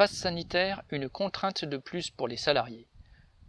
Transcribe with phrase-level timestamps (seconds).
[0.00, 2.86] Passe sanitaire, une contrainte de plus pour les salariés.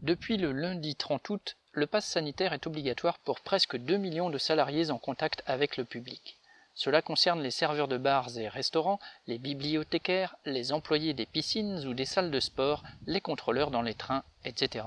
[0.02, 4.38] Depuis le lundi 30 août, le passe sanitaire est obligatoire pour presque 2 millions de
[4.38, 6.36] salariés en contact avec le public.
[6.76, 11.94] Cela concerne les serveurs de bars et restaurants, les bibliothécaires, les employés des piscines ou
[11.94, 14.84] des salles de sport, les contrôleurs dans les trains, etc.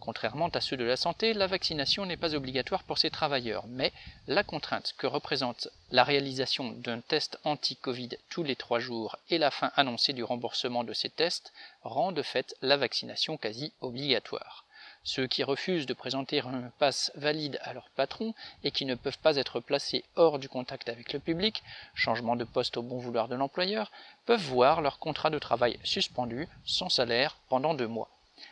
[0.00, 3.92] Contrairement à ceux de la santé, la vaccination n'est pas obligatoire pour ces travailleurs, mais
[4.26, 9.50] la contrainte que représente la réalisation d'un test anti-Covid tous les trois jours et la
[9.50, 11.52] fin annoncée du remboursement de ces tests
[11.82, 14.64] rend de fait la vaccination quasi obligatoire.
[15.04, 19.18] Ceux qui refusent de présenter un passe valide à leur patron et qui ne peuvent
[19.18, 21.62] pas être placés hors du contact avec le public,
[21.94, 23.90] changement de poste au bon vouloir de l'employeur,
[24.26, 28.10] peuvent voir leur contrat de travail suspendu, sans salaire, pendant deux mois.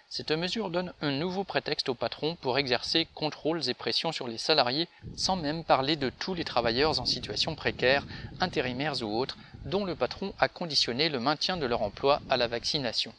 [0.09, 4.39] Cette mesure donne un nouveau prétexte au patron pour exercer contrôles et pressions sur les
[4.39, 8.07] salariés, sans même parler de tous les travailleurs en situation précaire,
[8.39, 12.47] intérimaires ou autres, dont le patron a conditionné le maintien de leur emploi à la
[12.47, 13.13] vaccination.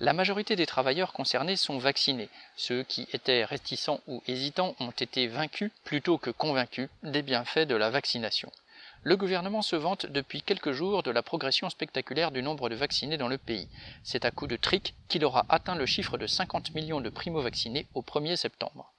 [0.00, 2.28] La majorité des travailleurs concernés sont vaccinés.
[2.56, 7.74] Ceux qui étaient réticents ou hésitants ont été vaincus plutôt que convaincus des bienfaits de
[7.74, 8.50] la vaccination.
[9.04, 13.16] Le gouvernement se vante depuis quelques jours de la progression spectaculaire du nombre de vaccinés
[13.16, 13.68] dans le pays.
[14.02, 17.86] C'est à coup de trick qu'il aura atteint le chiffre de 50 millions de primo-vaccinés
[17.94, 18.92] au 1er septembre.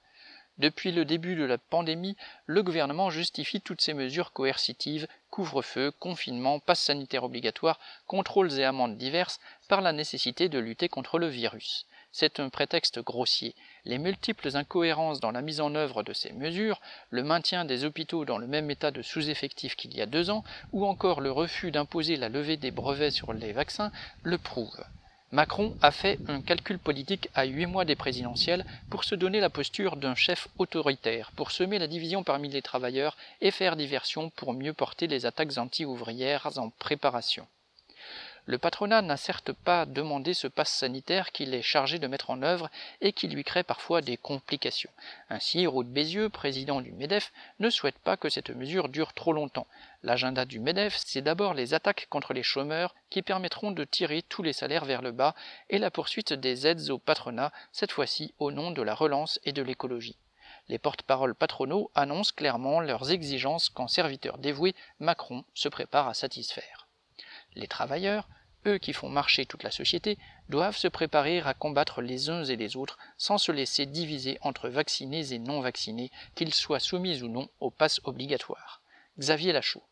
[0.60, 6.58] Depuis le début de la pandémie, le gouvernement justifie toutes ces mesures coercitives, couvre-feu, confinement,
[6.58, 11.86] passe sanitaire obligatoire, contrôles et amendes diverses, par la nécessité de lutter contre le virus.
[12.12, 13.54] C'est un prétexte grossier.
[13.86, 18.26] Les multiples incohérences dans la mise en œuvre de ces mesures, le maintien des hôpitaux
[18.26, 21.70] dans le même état de sous-effectif qu'il y a deux ans, ou encore le refus
[21.70, 23.92] d'imposer la levée des brevets sur les vaccins,
[24.24, 24.84] le prouvent.
[25.32, 29.48] Macron a fait un calcul politique à huit mois des présidentielles pour se donner la
[29.48, 34.52] posture d'un chef autoritaire, pour semer la division parmi les travailleurs et faire diversion pour
[34.54, 37.46] mieux porter les attaques anti-ouvrières en préparation.
[38.50, 42.42] Le patronat n'a certes pas demandé ce passe sanitaire qu'il est chargé de mettre en
[42.42, 42.68] œuvre
[43.00, 44.90] et qui lui crée parfois des complications.
[45.28, 49.68] Ainsi, Ruth Bézieux, président du MEDEF, ne souhaite pas que cette mesure dure trop longtemps.
[50.02, 54.42] L'agenda du MEDEF, c'est d'abord les attaques contre les chômeurs qui permettront de tirer tous
[54.42, 55.36] les salaires vers le bas
[55.68, 59.52] et la poursuite des aides au patronat, cette fois-ci au nom de la relance et
[59.52, 60.18] de l'écologie.
[60.66, 66.88] Les porte-paroles patronaux annoncent clairement leurs exigences qu'en serviteurs dévoués, Macron se prépare à satisfaire.
[67.54, 68.28] Les travailleurs,
[68.66, 72.56] eux qui font marcher toute la société, doivent se préparer à combattre les uns et
[72.56, 77.28] les autres sans se laisser diviser entre vaccinés et non vaccinés, qu'ils soient soumis ou
[77.28, 78.82] non au pass obligatoire.
[79.18, 79.82] Xavier Lachaud.